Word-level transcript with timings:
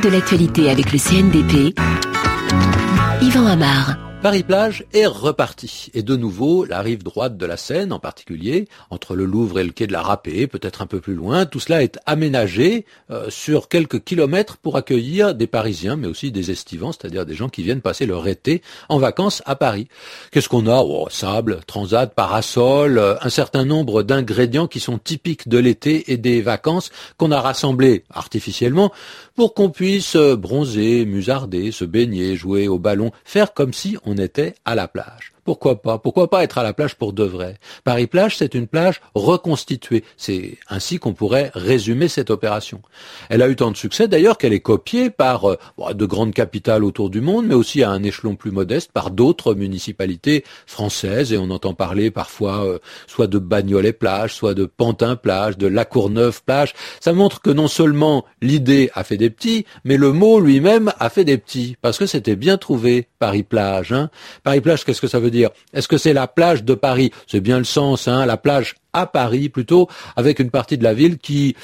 de 0.00 0.08
l'actualité 0.08 0.70
avec 0.70 0.92
le 0.92 0.98
CNDP. 0.98 1.74
Yvan 3.22 3.46
Amar. 3.46 4.07
Paris-Plage 4.20 4.84
est 4.92 5.06
reparti. 5.06 5.92
Et 5.94 6.02
de 6.02 6.16
nouveau, 6.16 6.64
la 6.64 6.80
rive 6.80 7.04
droite 7.04 7.36
de 7.36 7.46
la 7.46 7.56
Seine 7.56 7.92
en 7.92 8.00
particulier, 8.00 8.66
entre 8.90 9.14
le 9.14 9.24
Louvre 9.24 9.60
et 9.60 9.64
le 9.64 9.70
quai 9.70 9.86
de 9.86 9.92
la 9.92 10.02
Râpée, 10.02 10.48
peut-être 10.48 10.82
un 10.82 10.86
peu 10.86 10.98
plus 10.98 11.14
loin, 11.14 11.46
tout 11.46 11.60
cela 11.60 11.84
est 11.84 12.00
aménagé 12.04 12.84
euh, 13.12 13.30
sur 13.30 13.68
quelques 13.68 14.02
kilomètres 14.02 14.56
pour 14.56 14.76
accueillir 14.76 15.36
des 15.36 15.46
Parisiens, 15.46 15.94
mais 15.94 16.08
aussi 16.08 16.32
des 16.32 16.50
estivants, 16.50 16.90
c'est-à-dire 16.90 17.26
des 17.26 17.36
gens 17.36 17.48
qui 17.48 17.62
viennent 17.62 17.80
passer 17.80 18.06
leur 18.06 18.26
été 18.26 18.60
en 18.88 18.98
vacances 18.98 19.40
à 19.46 19.54
Paris. 19.54 19.86
Qu'est-ce 20.32 20.48
qu'on 20.48 20.66
a? 20.66 20.82
Oh, 20.82 21.06
Sable, 21.08 21.60
transat, 21.68 22.12
parasol, 22.12 22.98
euh, 22.98 23.14
un 23.22 23.30
certain 23.30 23.64
nombre 23.64 24.02
d'ingrédients 24.02 24.66
qui 24.66 24.80
sont 24.80 24.98
typiques 24.98 25.48
de 25.48 25.58
l'été 25.58 26.10
et 26.12 26.16
des 26.16 26.42
vacances 26.42 26.90
qu'on 27.18 27.30
a 27.30 27.40
rassemblés 27.40 28.02
artificiellement 28.10 28.92
pour 29.36 29.54
qu'on 29.54 29.70
puisse 29.70 30.16
euh, 30.16 30.34
bronzer, 30.34 31.06
musarder, 31.06 31.70
se 31.70 31.84
baigner, 31.84 32.34
jouer 32.34 32.66
au 32.66 32.80
ballon, 32.80 33.12
faire 33.24 33.54
comme 33.54 33.72
si 33.72 33.96
était 34.16 34.54
à 34.64 34.74
la 34.74 34.88
plage. 34.88 35.32
Pourquoi 35.48 35.80
pas? 35.80 35.96
Pourquoi 35.96 36.28
pas 36.28 36.44
être 36.44 36.58
à 36.58 36.62
la 36.62 36.74
plage 36.74 36.96
pour 36.96 37.14
de 37.14 37.24
vrai? 37.24 37.54
Paris-Plage, 37.82 38.36
c'est 38.36 38.54
une 38.54 38.66
plage 38.66 39.00
reconstituée. 39.14 40.04
C'est 40.18 40.58
ainsi 40.68 40.98
qu'on 40.98 41.14
pourrait 41.14 41.50
résumer 41.54 42.08
cette 42.08 42.28
opération. 42.28 42.82
Elle 43.30 43.40
a 43.40 43.48
eu 43.48 43.56
tant 43.56 43.70
de 43.70 43.76
succès 43.78 44.08
d'ailleurs 44.08 44.36
qu'elle 44.36 44.52
est 44.52 44.60
copiée 44.60 45.08
par 45.08 45.48
euh, 45.48 45.56
de 45.94 46.04
grandes 46.04 46.34
capitales 46.34 46.84
autour 46.84 47.08
du 47.08 47.22
monde, 47.22 47.46
mais 47.46 47.54
aussi 47.54 47.82
à 47.82 47.88
un 47.88 48.02
échelon 48.02 48.36
plus 48.36 48.50
modeste 48.50 48.92
par 48.92 49.10
d'autres 49.10 49.54
municipalités 49.54 50.44
françaises. 50.66 51.32
Et 51.32 51.38
on 51.38 51.48
entend 51.48 51.72
parler 51.72 52.10
parfois 52.10 52.66
euh, 52.66 52.78
soit 53.06 53.26
de 53.26 53.38
Bagnolet-Plage, 53.38 54.34
soit 54.34 54.52
de 54.52 54.66
Pantin-Plage, 54.66 55.56
de 55.56 55.66
La 55.66 55.86
Courneuve-Plage. 55.86 56.74
Ça 57.00 57.14
montre 57.14 57.40
que 57.40 57.48
non 57.48 57.68
seulement 57.68 58.26
l'idée 58.42 58.90
a 58.92 59.02
fait 59.02 59.16
des 59.16 59.30
petits, 59.30 59.64
mais 59.84 59.96
le 59.96 60.12
mot 60.12 60.40
lui-même 60.40 60.92
a 60.98 61.08
fait 61.08 61.24
des 61.24 61.38
petits, 61.38 61.78
parce 61.80 61.96
que 61.96 62.04
c'était 62.04 62.36
bien 62.36 62.58
trouvé, 62.58 63.08
Paris-Plage. 63.18 63.92
Hein. 63.92 64.10
Paris-Plage, 64.42 64.84
qu'est-ce 64.84 65.00
que 65.00 65.06
ça 65.08 65.20
veut 65.20 65.30
dire? 65.30 65.37
Est-ce 65.72 65.88
que 65.88 65.98
c'est 65.98 66.12
la 66.12 66.26
plage 66.26 66.64
de 66.64 66.74
Paris? 66.74 67.10
C'est 67.26 67.40
bien 67.40 67.58
le 67.58 67.64
sens, 67.64 68.08
hein, 68.08 68.26
la 68.26 68.36
plage 68.36 68.76
à 68.92 69.06
Paris 69.06 69.48
plutôt, 69.48 69.88
avec 70.16 70.38
une 70.38 70.50
partie 70.50 70.78
de 70.78 70.84
la 70.84 70.94
ville 70.94 71.18
qui 71.18 71.56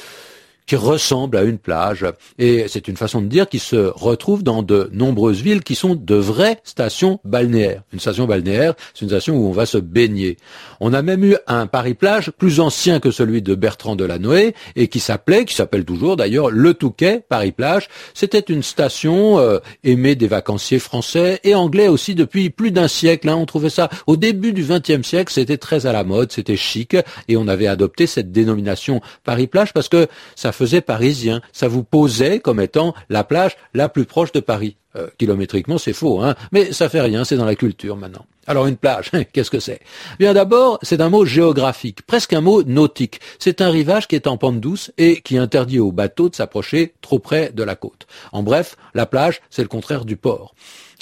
qui 0.67 0.77
ressemble 0.77 1.37
à 1.37 1.43
une 1.43 1.59
plage. 1.59 2.07
Et 2.39 2.67
c'est 2.69 2.89
une 2.89 2.97
façon 2.97 3.20
de 3.20 3.27
dire 3.27 3.48
qui 3.48 3.59
se 3.59 3.93
retrouve 3.95 4.43
dans 4.43 4.62
de 4.62 4.89
nombreuses 4.93 5.43
villes 5.43 5.62
qui 5.62 5.75
sont 5.75 5.95
de 5.95 6.15
vraies 6.15 6.59
stations 6.65 7.20
balnéaires. 7.25 7.83
Une 7.93 8.01
station 8.01 8.27
balnéaire, 8.27 8.75
c'est 8.95 9.03
une 9.03 9.09
station 9.09 9.37
où 9.37 9.48
on 9.48 9.53
va 9.53 9.67
se 9.67 9.79
baigner. 9.79 10.37
On 10.81 10.92
a 10.92 11.03
même 11.03 11.25
eu 11.25 11.37
un 11.47 11.67
Paris-Plage 11.67 12.31
plus 12.31 12.61
ancien 12.61 13.01
que 13.01 13.11
celui 13.11 13.42
de 13.42 13.55
Bertrand 13.55 13.97
Delanoë 13.97 14.55
et 14.77 14.89
qui 14.89 15.01
s'appelait, 15.01 15.45
qui 15.45 15.55
s'appelle 15.55 15.85
toujours 15.85 16.17
d'ailleurs, 16.17 16.51
le 16.51 16.75
Touquet 16.75 17.23
Paris-Plage. 17.29 17.89
C'était 18.15 18.41
une 18.41 18.62
station 18.62 19.39
euh, 19.39 19.59
aimée 19.83 20.15
des 20.15 20.29
vacanciers 20.29 20.79
français 20.79 21.41
et 21.45 21.55
anglais 21.55 21.89
aussi 21.89 22.15
depuis 22.15 22.51
plus 22.51 22.70
d'un 22.70 22.89
siècle. 22.89 23.29
Hein. 23.29 23.37
On 23.37 23.47
trouvait 23.47 23.70
ça 23.70 23.91
au 24.07 24.17
début 24.17 24.53
du 24.53 24.65
XXe 24.65 25.07
siècle, 25.07 25.33
c'était 25.33 25.59
très 25.59 25.87
à 25.87 25.92
la 25.92 26.05
mode, 26.05 26.33
c'était 26.33 26.57
chic 26.57 26.97
et 27.29 27.37
on 27.37 27.48
avait 27.48 27.67
adopté 27.67 28.07
cette 28.07 28.33
dénomination 28.33 29.01
Paris-Plage 29.25 29.73
parce 29.73 29.89
que 29.89 30.07
ça 30.37 30.53
faisait 30.55 30.81
parisien. 30.81 31.41
Ça 31.53 31.69
vous 31.69 31.85
posait 31.85 32.41
comme 32.41 32.61
étant 32.61 32.95
la 33.09 33.25
plage 33.25 33.57
la 33.75 33.89
plus 33.89 34.05
proche 34.05 34.33
de 34.33 34.41
Paris. 34.41 34.77
Euh, 34.97 35.09
kilométriquement, 35.19 35.77
c'est 35.77 35.93
faux, 35.93 36.23
hein, 36.23 36.37
mais 36.53 36.73
ça 36.73 36.89
fait 36.89 37.01
rien, 37.01 37.25
c'est 37.25 37.37
dans 37.37 37.45
la 37.45 37.57
culture 37.57 37.97
maintenant. 37.97 38.27
Alors 38.47 38.67
une 38.67 38.77
plage, 38.77 39.11
qu'est-ce 39.33 39.50
que 39.50 39.61
c'est? 39.61 39.81
Bien 40.19 40.34
d'abord, 40.34 40.78
c'est 40.83 41.00
un 41.00 41.09
mot 41.09 41.25
géographique, 41.25 42.03
presque 42.03 42.33
un 42.33 42.41
mot 42.41 42.62
nautique. 42.62 43.20
C'est 43.39 43.61
un 43.61 43.70
rivage 43.70 44.09
qui 44.09 44.17
est 44.17 44.27
en 44.27 44.36
pente 44.36 44.61
douce 44.61 44.92
et 44.98 45.20
qui 45.20 45.39
interdit 45.39 45.78
aux 45.78 45.92
bateaux 45.92 46.28
de 46.28 46.34
s'approcher 46.34 46.95
trop 47.01 47.19
près 47.19 47.53
de 47.53 47.62
la 47.62 47.77
côte. 47.77 48.06
En 48.33 48.42
bref, 48.42 48.77
la 48.95 49.06
plage, 49.06 49.41
c'est 49.51 49.62
le 49.62 49.69
contraire 49.69 50.05
du 50.05 50.17
port. 50.17 50.55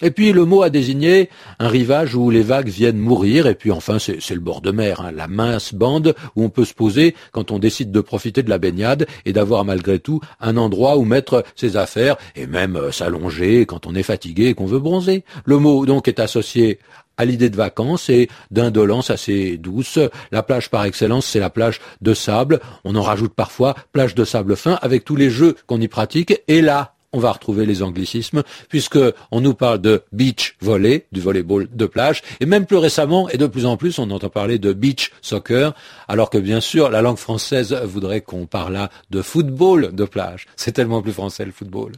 Et 0.05 0.11
puis 0.11 0.33
le 0.33 0.45
mot 0.45 0.63
a 0.63 0.71
désigné 0.71 1.31
un 1.61 1.69
rivage 1.69 2.17
où 2.17 2.29
les 2.31 2.43
vagues 2.43 2.69
viennent 2.69 2.99
mourir, 2.99 3.47
et 3.47 3.55
puis 3.55 3.71
enfin 3.71 3.99
c'est 4.01 4.35
le 4.35 4.41
bord 4.41 4.61
de 4.61 4.73
mer, 4.73 5.01
hein, 5.01 5.13
la 5.13 5.29
mince 5.29 5.75
bande 5.75 6.15
où 6.35 6.43
on 6.43 6.49
peut 6.49 6.65
se 6.65 6.75
poser 6.75 7.15
quand 7.31 7.53
on 7.53 7.61
décide 7.61 7.93
de 7.93 8.01
profiter 8.01 8.43
de 8.43 8.51
la 8.51 8.59
baignade 8.59 9.07
et 9.27 9.33
d'avoir 9.33 9.65
malgré 9.65 10.01
tout 10.01 10.21
un 10.41 10.57
endroit 10.57 10.97
où 10.97 11.05
mettre 11.05 11.45
ses 11.55 11.77
affaires 11.77 12.17
et 12.35 12.49
même 12.49 12.75
euh, 12.75 12.91
s'allonger 12.91 13.65
quand 13.65 13.87
on 13.87 13.95
est 13.95 14.03
fatigué 14.03 14.47
et 14.47 14.55
qu'on 14.55 14.67
veut 14.67 14.81
bronzer. 14.81 15.25
Le 15.45 15.59
mot 15.59 15.87
donc 15.87 16.09
est 16.09 16.19
associé 16.19 16.81
à 17.17 17.25
l'idée 17.25 17.51
de 17.51 17.57
vacances 17.57 18.09
et 18.09 18.29
d'indolence 18.51 19.11
assez 19.11 19.57
douce. 19.57 19.99
La 20.31 20.43
plage 20.43 20.71
par 20.71 20.85
excellence, 20.85 21.27
c'est 21.27 21.41
la 21.41 21.51
plage 21.51 21.81
de 22.01 22.15
sable. 22.15 22.61
On 22.85 22.97
en 22.97 23.03
rajoute 23.03 23.35
parfois 23.35 23.75
plage 23.93 24.15
de 24.15 24.25
sable 24.25 24.57
fin 24.57 24.79
avec 24.83 25.05
tous 25.05 25.17
les 25.17 25.31
jeux 25.31 25.57
qu'on 25.67 25.81
y 25.81 25.89
pratique. 25.89 26.43
Et 26.49 26.63
là, 26.63 26.95
on 27.13 27.19
va 27.19 27.33
retrouver 27.33 27.67
les 27.67 27.83
anglicismes, 27.83 28.43
puisque 28.69 28.99
on 29.31 29.41
nous 29.41 29.55
parle 29.55 29.81
de 29.81 30.03
beach 30.13 30.57
volley, 30.61 31.07
du 31.13 31.21
volleyball 31.21 31.69
de 31.71 31.87
plage, 31.87 32.23
et 32.41 32.47
même 32.47 32.67
plus 32.67 32.79
récemment, 32.79 33.29
et 33.29 33.37
de 33.37 33.47
plus 33.47 33.67
en 33.67 33.77
plus, 33.77 33.99
on 33.99 34.11
entend 34.11 34.31
parler 34.31 34.59
de 34.59 34.73
beach 34.73 35.13
soccer, 35.21 35.75
alors 36.09 36.31
que 36.31 36.39
bien 36.39 36.61
sûr, 36.61 36.89
la 36.89 37.03
langue 37.03 37.19
française 37.19 37.75
voudrait 37.85 38.23
qu'on 38.23 38.47
parlât 38.47 38.91
de 39.11 39.21
football 39.21 39.95
de 39.95 40.05
plage. 40.05 40.47
C'est 40.57 40.73
tellement 40.73 41.03
plus 41.03 41.13
français 41.13 41.45
le 41.45 41.53
football. 41.53 41.93